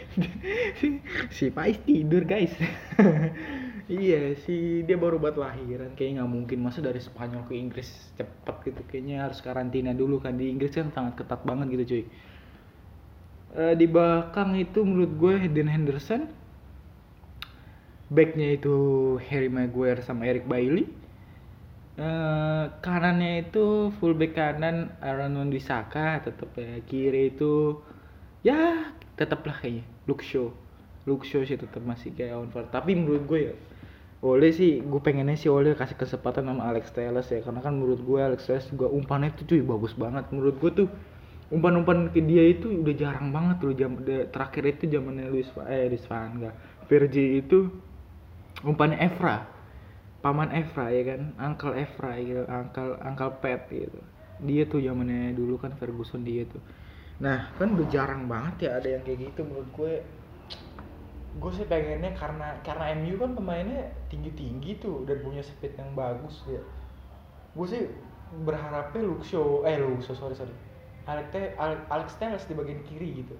si 1.36 1.50
Pais 1.50 1.78
tidur 1.86 2.24
guys. 2.26 2.54
Iya 3.84 4.32
si 4.40 4.80
dia 4.80 4.96
baru 4.96 5.20
buat 5.20 5.36
lahiran. 5.36 5.92
Kayak 5.92 6.24
nggak 6.24 6.30
mungkin. 6.32 6.58
Masa 6.64 6.80
dari 6.80 7.04
Spanyol 7.04 7.44
ke 7.44 7.52
Inggris 7.52 7.92
cepet 8.16 8.56
gitu. 8.64 8.80
Kayaknya 8.88 9.28
harus 9.28 9.44
karantina 9.44 9.92
dulu 9.92 10.24
kan. 10.24 10.40
Di 10.40 10.48
Inggris 10.48 10.72
kan 10.72 10.88
sangat 10.88 11.20
ketat 11.20 11.44
banget 11.44 11.68
gitu 11.76 11.84
cuy. 11.92 12.04
Uh, 13.52 13.74
di 13.76 13.84
belakang 13.84 14.56
itu 14.56 14.80
menurut 14.80 15.12
gue 15.20 15.34
Hayden 15.36 15.68
Henderson. 15.68 16.32
Backnya 18.08 18.56
itu 18.56 18.76
Harry 19.28 19.52
Maguire 19.52 20.00
sama 20.00 20.32
Eric 20.32 20.48
Bailey 20.48 20.88
uh, 21.98 22.64
kanannya 22.82 23.46
itu 23.46 23.94
fullback 23.98 24.34
kanan 24.34 24.90
Aaron 24.98 25.38
Wan-Bissaka 25.38 26.26
tetap 26.26 26.50
ya 26.58 26.82
kiri 26.86 27.30
itu 27.34 27.78
ya 28.42 28.90
tetaplah 29.14 29.54
kayaknya 29.62 29.86
Luke 30.10 30.24
Shaw. 30.24 30.50
Luke 31.04 31.26
Shaw 31.28 31.44
sih 31.44 31.60
tetap 31.60 31.84
masih 31.84 32.16
kayak 32.16 32.34
on 32.40 32.50
fire. 32.50 32.68
Tapi 32.70 32.96
menurut 32.96 33.24
gue 33.28 33.40
ya 33.52 33.54
Oleh 34.24 34.56
sih 34.56 34.80
gue 34.80 35.00
pengennya 35.04 35.36
sih 35.36 35.52
Oleh 35.52 35.76
kasih 35.76 36.00
kesempatan 36.00 36.48
sama 36.48 36.64
Alex 36.64 36.96
Telles 36.96 37.28
ya 37.28 37.44
karena 37.44 37.60
kan 37.60 37.76
menurut 37.76 38.00
gue 38.00 38.18
Alex 38.24 38.48
Telles 38.48 38.64
juga 38.72 38.88
umpannya 38.88 39.36
tuh 39.36 39.44
cuy 39.44 39.60
bagus 39.60 39.92
banget. 39.94 40.24
Menurut 40.32 40.56
gue 40.58 40.70
tuh 40.84 40.88
umpan-umpan 41.52 42.08
ke 42.08 42.24
dia 42.24 42.50
itu 42.50 42.72
udah 42.72 42.94
jarang 42.96 43.28
banget 43.30 43.60
loh 43.60 43.74
jam 43.76 44.00
terakhir 44.32 44.64
itu 44.64 44.88
zamannya 44.88 45.28
Luis 45.28 45.48
eh 45.68 45.92
Luis 45.92 46.04
Van 46.08 46.40
Gaal. 46.40 46.56
Virgi 46.88 47.40
itu 47.44 47.68
umpannya 48.64 48.96
Evra 48.96 49.53
paman 50.24 50.48
Evra 50.56 50.88
ya 50.88 51.04
kan? 51.04 51.36
Uncle 51.36 51.76
Evra 51.76 52.16
gitu. 52.16 52.48
Uncle 52.48 52.96
Uncle 53.04 53.32
Pet 53.44 53.60
gitu. 53.68 54.00
Dia 54.40 54.64
tuh 54.64 54.80
zamannya 54.80 55.36
dulu 55.36 55.60
kan 55.60 55.76
Ferguson 55.76 56.24
dia 56.24 56.48
tuh. 56.48 56.64
Nah 57.20 57.52
kan 57.60 57.76
udah 57.76 57.86
jarang 57.92 58.24
banget 58.24 58.72
ya 58.72 58.80
ada 58.80 58.88
yang 58.96 59.04
kayak 59.04 59.28
gitu 59.28 59.44
menurut 59.44 59.68
gue. 59.76 59.94
Gue 61.36 61.50
sih 61.52 61.68
pengennya 61.68 62.16
karena 62.16 62.56
karena 62.64 62.96
MU 62.96 63.20
kan 63.20 63.36
pemainnya 63.36 63.92
tinggi 64.08 64.32
tinggi 64.32 64.80
tuh 64.80 65.04
dan 65.04 65.20
punya 65.20 65.44
speed 65.44 65.76
yang 65.76 65.92
bagus 65.92 66.40
ya. 66.48 66.62
Gue 67.52 67.66
sih 67.68 67.82
berharapnya 68.48 69.04
Luxo 69.04 69.60
eh 69.68 69.76
Luxo 69.76 70.16
sorry 70.16 70.32
sorry. 70.32 70.56
Alex 71.04 71.36
Alex, 71.60 71.78
Alex 71.92 72.08
Telles 72.16 72.44
di 72.48 72.56
bagian 72.56 72.80
kiri 72.88 73.20
gitu. 73.20 73.36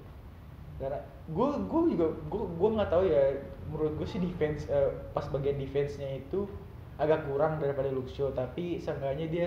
Karena 0.77 1.01
gue 1.33 1.49
gue 1.65 1.81
juga 1.97 2.13
gue 2.29 2.45
gue 2.45 2.69
nggak 2.77 2.91
tahu 2.93 3.09
ya. 3.09 3.41
Menurut 3.73 3.97
gue 3.97 4.05
sih 4.05 4.21
defense 4.21 4.69
uh, 4.69 4.93
pas 5.17 5.25
bagian 5.33 5.57
defense-nya 5.57 6.21
itu 6.21 6.45
agak 6.95 7.27
kurang 7.27 7.59
daripada 7.59 7.91
Luxo 7.91 8.31
tapi 8.31 8.79
seenggaknya 8.79 9.27
dia 9.27 9.47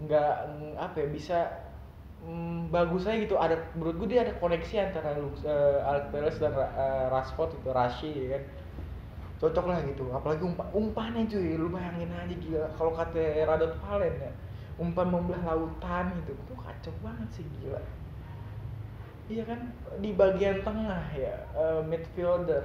nggak 0.00 0.32
apa 0.80 0.96
ya 1.04 1.08
bisa 1.12 1.38
hmm, 2.24 2.72
bagus 2.72 3.04
aja 3.04 3.20
gitu. 3.20 3.36
Ada 3.36 3.60
menurut 3.76 3.96
gue 4.00 4.08
dia 4.16 4.24
ada 4.24 4.32
koneksi 4.40 4.74
antara 4.80 5.12
uh, 5.16 5.78
Alex 5.84 6.04
Telles 6.08 6.36
dan 6.40 6.52
uh, 6.56 7.12
Rashford 7.12 7.50
itu 7.60 7.68
Rashi 7.68 8.10
ya 8.12 8.28
kan. 8.36 8.42
Cocok 9.40 9.66
lah 9.68 9.78
gitu. 9.84 10.04
Apalagi 10.12 10.42
umpan 10.44 10.68
umpannya 10.72 11.28
cuy 11.28 11.56
lu 11.56 11.68
bayangin 11.68 12.12
aja 12.12 12.36
gila. 12.36 12.68
Kalau 12.76 12.92
kata 12.96 13.44
Radot 13.44 13.76
Valen 13.84 14.14
ya 14.16 14.32
umpan 14.80 15.12
membelah 15.12 15.44
lautan 15.44 16.08
gitu 16.24 16.32
itu 16.32 16.54
kacau 16.56 16.94
banget 17.04 17.28
sih 17.36 17.44
gila. 17.60 17.80
Iya 19.28 19.44
kan? 19.44 19.60
Di 20.00 20.16
bagian 20.16 20.64
tengah 20.64 21.04
ya 21.12 21.36
uh, 21.52 21.84
midfielder 21.84 22.64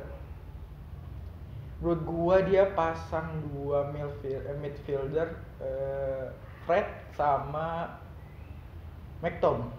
menurut 1.86 2.01
gua 2.01 2.42
dia 2.42 2.74
pasang 2.74 3.46
dua 3.54 3.94
midfielder 4.58 5.38
uh, 5.62 6.34
Fred 6.65 6.89
sama 7.13 8.01
McTom 9.22 9.70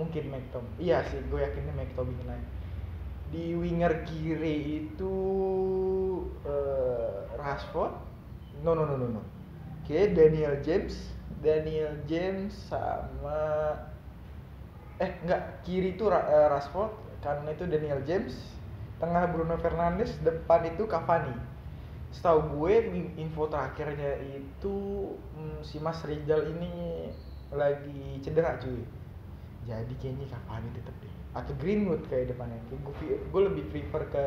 mungkin 0.00 0.32
McTom 0.32 0.64
iya 0.80 1.04
sih 1.04 1.20
gue 1.28 1.44
yakinnya 1.44 1.76
McTom 1.76 2.08
ini 2.08 2.24
naik 2.24 2.46
di 3.34 3.58
winger 3.58 4.06
kiri 4.06 4.86
itu 4.86 5.14
uh, 6.46 7.26
Rashford. 7.34 7.94
No 8.62 8.74
no 8.74 8.86
no 8.86 8.94
no 8.94 9.06
no. 9.18 9.22
Oke 9.82 9.94
okay, 9.94 10.02
Daniel 10.14 10.58
James. 10.62 11.14
Daniel 11.42 11.92
James 12.08 12.54
sama 12.70 13.76
eh 14.96 15.12
enggak 15.26 15.62
kiri 15.66 15.98
itu 15.98 16.06
uh, 16.06 16.48
Rashford. 16.50 16.94
Karena 17.20 17.50
itu 17.50 17.66
Daniel 17.66 18.00
James 18.06 18.55
tengah 18.96 19.28
Bruno 19.28 19.56
Fernandes 19.60 20.16
depan 20.24 20.64
itu 20.64 20.88
Cavani. 20.88 21.36
Setahu 22.14 22.56
gue 22.56 22.74
info 23.20 23.44
terakhirnya 23.50 24.16
itu 24.24 24.76
hmm, 25.36 25.60
si 25.60 25.76
Mas 25.82 26.00
Rizal 26.06 26.48
ini 26.56 27.04
lagi 27.52 28.20
cedera 28.24 28.56
cuy. 28.56 28.80
Jadi 29.68 29.94
kayaknya 30.00 30.26
Cavani 30.32 30.68
tetap 30.72 30.94
deh. 31.04 31.14
Atau 31.36 31.52
Greenwood 31.60 32.08
kayak 32.08 32.32
depannya. 32.32 32.56
Gue 32.72 32.80
gue 33.20 33.42
lebih 33.52 33.68
prefer 33.68 34.08
ke 34.08 34.24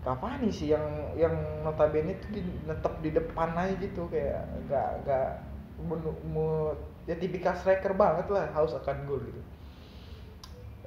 Cavani 0.00 0.48
sih 0.48 0.72
yang 0.72 1.12
yang 1.12 1.36
notabene 1.60 2.16
itu 2.16 2.26
di, 2.32 2.40
tetap 2.64 3.04
di 3.04 3.12
depan 3.12 3.52
aja 3.52 3.74
gitu. 3.76 4.08
Kayak 4.08 4.48
gak 4.72 5.04
gak 5.04 5.44
menu, 5.80 6.12
mu, 6.24 6.72
ya 7.04 7.16
tipikal 7.20 7.52
striker 7.52 7.92
banget 7.92 8.32
lah 8.32 8.48
harus 8.56 8.72
akan 8.80 8.96
gol 9.04 9.20
gitu. 9.20 9.40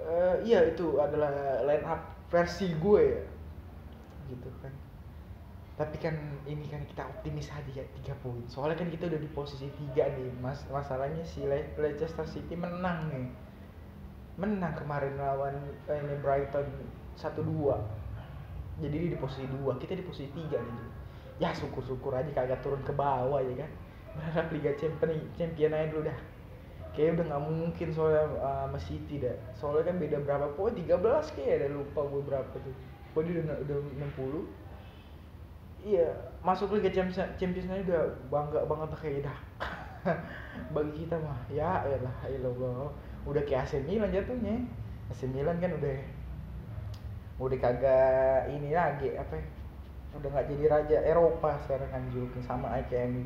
Uh, 0.04 0.36
iya 0.44 0.66
itu 0.68 0.98
adalah 1.00 1.62
line 1.64 1.86
up 1.86 2.13
versi 2.34 2.74
gue 2.82 3.02
ya. 3.06 3.22
Gitu 4.34 4.50
kan. 4.66 4.74
Tapi 5.78 5.96
kan 6.02 6.18
ini 6.50 6.66
kan 6.66 6.82
kita 6.90 7.06
optimis 7.06 7.54
aja 7.54 7.70
ya 7.70 7.86
tiga 8.02 8.18
poin. 8.26 8.42
Soalnya 8.50 8.82
kan 8.82 8.90
kita 8.90 9.06
udah 9.06 9.22
di 9.22 9.30
posisi 9.30 9.70
tiga 9.78 10.10
nih 10.10 10.34
mas 10.42 10.66
masalahnya 10.74 11.22
si 11.22 11.46
Le 11.46 11.78
Leicester 11.78 12.26
City 12.26 12.58
menang 12.58 13.06
nih. 13.14 13.30
Menang 14.42 14.74
kemarin 14.74 15.14
lawan 15.22 15.54
eh, 15.86 15.98
ini 16.02 16.18
Brighton 16.26 16.66
satu 17.14 17.46
dua. 17.46 17.78
Jadi 18.82 19.14
di 19.14 19.18
posisi 19.22 19.46
dua 19.46 19.78
kita 19.78 19.94
di 19.94 20.02
posisi 20.02 20.34
tiga 20.34 20.58
nih 20.58 21.06
ya 21.42 21.50
syukur-syukur 21.50 22.14
aja 22.14 22.30
kagak 22.30 22.62
turun 22.66 22.82
ke 22.82 22.94
bawah 22.94 23.42
ya 23.42 23.66
kan. 23.66 23.72
Berharap 24.14 24.50
Liga 24.54 24.74
Champion 24.78 25.22
Champion 25.38 25.74
aja 25.74 25.90
dulu 25.90 26.06
dah 26.10 26.18
kayak 26.94 27.18
udah 27.18 27.26
nggak 27.26 27.44
mungkin 27.50 27.88
soalnya 27.90 28.26
uh, 28.38 28.70
sama 28.70 28.80
City 28.80 29.18
dah. 29.18 29.34
Soalnya 29.58 29.90
kan 29.90 29.96
beda 29.98 30.18
berapa? 30.22 30.46
Poin 30.54 30.74
13 30.78 30.94
kayak 31.34 31.54
ada 31.62 31.68
lupa 31.74 32.02
gue 32.06 32.22
berapa 32.22 32.56
tuh. 32.62 32.76
Poin 33.18 33.26
udah 33.26 33.58
udah 33.66 33.78
60 33.98 34.64
iya 35.84 36.08
masuk 36.40 36.80
Liga 36.80 36.88
Champions 36.88 37.20
Champions 37.36 37.68
aja 37.68 37.84
udah 37.84 38.04
bangga 38.32 38.62
banget 38.70 38.90
kayak 39.02 39.20
dah. 39.28 39.40
Bagi 40.76 41.04
kita 41.04 41.20
mah 41.20 41.40
ya 41.52 41.84
ya 41.84 41.98
lah 42.00 42.16
ya 42.30 42.40
Allah. 42.40 42.94
Udah 43.28 43.44
kayak 43.44 43.68
AC 43.68 43.84
Milan 43.84 44.14
jatuhnya. 44.14 44.64
AC 45.12 45.28
Milan 45.28 45.60
kan 45.60 45.74
udah 45.76 45.98
udah 47.42 47.58
kagak 47.58 48.54
ini 48.54 48.72
lagi 48.78 49.18
apa 49.18 49.34
ya, 49.36 49.46
udah 50.22 50.30
nggak 50.30 50.48
jadi 50.54 50.66
raja 50.70 50.98
Eropa 51.02 51.58
sekarang 51.66 51.90
kan 51.90 52.04
juga 52.14 52.38
sama 52.46 52.78
kayak 52.86 53.26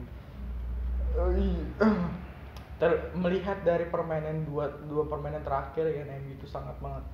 Ter 2.77 3.09
melihat 3.17 3.57
dari 3.65 3.89
permainan 3.89 4.45
dua 4.45 4.69
dua 4.85 5.09
permainan 5.09 5.41
terakhir 5.41 5.89
ya 5.89 6.05
MU 6.05 6.37
itu 6.37 6.45
sangat 6.45 6.77
banget 6.77 7.05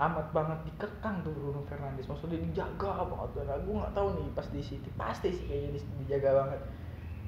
amat 0.00 0.32
banget 0.32 0.58
dikekang 0.66 1.20
tuh 1.20 1.32
Bruno 1.36 1.60
Fernandes. 1.68 2.08
Maksudnya 2.08 2.40
dijaga 2.40 3.04
banget 3.04 3.30
dan 3.44 3.60
gue 3.62 3.74
nggak 3.76 3.94
tahu 3.94 4.08
nih 4.16 4.26
pas 4.32 4.46
di 4.48 4.60
City 4.64 4.90
pasti 4.96 5.28
sih 5.30 5.44
kayaknya 5.46 5.78
dijaga 6.04 6.30
banget. 6.42 6.60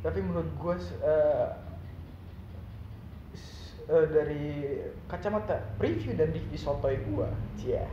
Tapi 0.01 0.19
menurut 0.25 0.51
gue 0.57 0.75
uh, 1.05 1.49
uh, 3.89 4.07
dari 4.09 4.81
kacamata 5.09 5.61
preview 5.77 6.17
dan 6.17 6.33
review 6.33 6.59
sotoy 6.59 6.99
gue 7.05 7.29
cia 7.61 7.85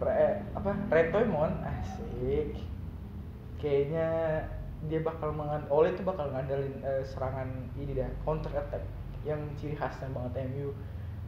Re, 0.00 0.44
apa 0.56 0.70
Retoymon 0.88 1.52
asik. 1.64 2.56
Kayaknya 3.60 4.08
dia 4.88 5.04
bakal 5.04 5.34
mengan 5.36 5.60
oleh 5.68 5.92
itu 5.92 6.00
bakal 6.00 6.32
ngandelin 6.32 6.72
uh, 6.80 7.04
serangan 7.04 7.48
ini 7.76 7.92
dah 7.92 8.08
counter 8.24 8.48
attack 8.56 8.80
yang 9.26 9.40
ciri 9.60 9.76
khasnya 9.76 10.08
banget 10.16 10.48
MU 10.48 10.72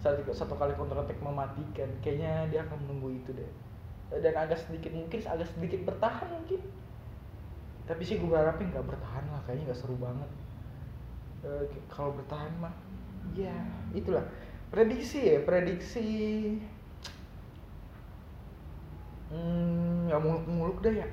satu, 0.02 0.18
satu 0.34 0.54
kali 0.58 0.74
counter 0.74 0.98
attack 0.98 1.22
mematikan 1.22 1.86
kayaknya 2.02 2.50
dia 2.50 2.66
akan 2.66 2.74
menunggu 2.82 3.14
itu 3.22 3.30
deh. 3.38 3.50
Dan 4.18 4.34
agak 4.34 4.58
sedikit 4.58 4.90
mungkin 4.92 5.22
agak 5.24 5.46
sedikit 5.54 5.86
bertahan 5.86 6.26
mungkin. 6.26 6.60
Tapi 7.86 8.02
sih 8.02 8.18
gue 8.18 8.26
berharapin 8.26 8.66
nggak 8.74 8.82
bertahan 8.82 9.24
lah 9.30 9.40
kayaknya 9.46 9.70
nggak 9.70 9.78
seru 9.78 9.94
banget. 10.02 10.30
E, 11.46 11.50
kalau 11.86 12.18
bertahan 12.18 12.50
mah 12.58 12.74
ya 13.38 13.54
itulah. 13.94 14.26
Prediksi 14.74 15.22
ya 15.22 15.38
prediksi. 15.46 16.10
Hmm, 19.30 20.10
nggak 20.10 20.20
muluk-muluk 20.20 20.82
deh 20.82 20.98
ya. 20.98 21.06
eh, 21.06 21.12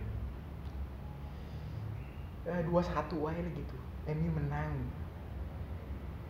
dua 2.46 2.82
satu 2.82 3.28
aja 3.28 3.42
gitu. 3.42 3.76
MU 4.10 4.30
menang. 4.32 4.74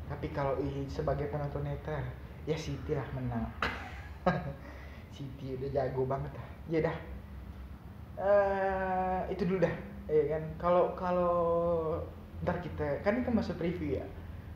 Tapi 0.10 0.34
kalau 0.34 0.58
sebagai 0.90 1.30
penonton 1.30 1.64
netral 1.64 2.02
ya 2.50 2.58
City 2.58 2.98
lah 2.98 3.06
menang. 3.14 3.46
City 5.16 5.56
udah 5.60 5.70
jago 5.70 6.04
banget 6.10 6.32
lah. 6.34 6.48
Ya 6.70 6.80
dah. 6.82 6.98
Uh, 8.20 9.22
itu 9.30 9.46
dulu 9.46 9.62
dah. 9.64 9.76
Ya 10.10 10.38
kan? 10.38 10.44
Kalau 10.58 10.98
kalau 10.98 11.38
ntar 12.42 12.58
kita 12.64 13.04
kan 13.04 13.20
ini 13.20 13.24
kan 13.28 13.36
masuk 13.38 13.62
preview 13.62 14.02
ya. 14.02 14.06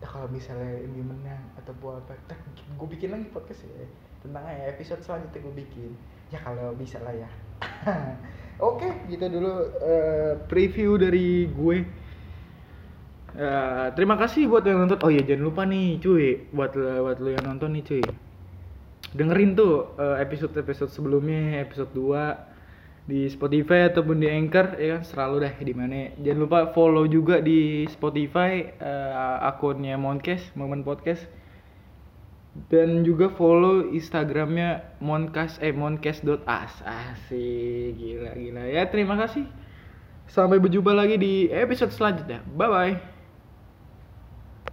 Nah, 0.04 0.10
kalau 0.12 0.28
misalnya 0.28 0.84
ini 0.84 1.00
menang 1.00 1.40
atau 1.56 1.72
buat 1.80 2.04
apa 2.04 2.36
gue 2.52 2.88
bikin 2.98 3.14
lagi 3.14 3.30
podcast 3.32 3.64
ya. 3.70 3.88
Tentang 4.20 4.44
ya 4.48 4.68
episode 4.68 5.00
selanjutnya 5.00 5.40
gue 5.40 5.56
bikin. 5.64 5.92
Ya 6.34 6.42
kalau 6.42 6.74
bisa 6.74 6.98
lah 7.06 7.14
ya 7.14 7.30
oke 8.60 8.82
okay, 8.82 8.92
gitu 9.14 9.26
dulu 9.30 9.54
uh, 9.82 10.34
preview 10.50 10.98
dari 10.98 11.48
gue 11.48 11.78
Uh, 13.34 13.90
terima 13.98 14.14
kasih 14.14 14.46
buat 14.46 14.62
yang 14.62 14.86
nonton. 14.86 15.02
Oh 15.02 15.10
iya 15.10 15.26
jangan 15.26 15.50
lupa 15.50 15.66
nih 15.66 15.98
cuy, 15.98 16.54
buat 16.54 16.78
buat 16.78 17.18
lu 17.18 17.34
yang 17.34 17.42
nonton 17.50 17.74
nih 17.74 17.82
cuy. 17.82 18.04
Dengerin 19.10 19.58
tuh 19.58 19.90
uh, 19.98 20.22
episode-episode 20.22 20.94
sebelumnya, 20.94 21.66
episode 21.66 21.90
2 21.98 23.10
di 23.10 23.28
Spotify 23.28 23.92
ataupun 23.92 24.22
di 24.22 24.32
Anchor 24.32 24.80
ya 24.80 24.96
kan 24.96 25.04
selalu 25.04 25.50
deh 25.50 25.54
di 25.66 25.74
mana. 25.74 26.14
Jangan 26.22 26.40
lupa 26.46 26.60
follow 26.78 27.10
juga 27.10 27.42
di 27.42 27.90
Spotify 27.90 28.70
uh, 28.78 29.50
akunnya 29.50 29.98
Moncast, 29.98 30.54
Momen 30.54 30.86
Podcast. 30.86 31.26
Dan 32.54 33.02
juga 33.02 33.34
follow 33.34 33.90
Instagramnya 33.90 35.02
Moncast 35.02 35.58
eh 35.58 35.74
moncast.as 35.74 36.74
asik 36.86 37.98
gila 37.98 38.38
gila 38.38 38.64
ya 38.70 38.86
terima 38.90 39.18
kasih. 39.18 39.50
Sampai 40.30 40.62
berjumpa 40.62 40.94
lagi 40.94 41.18
di 41.18 41.50
episode 41.50 41.90
selanjutnya. 41.90 42.46
Bye 42.54 42.70
bye 42.70 43.13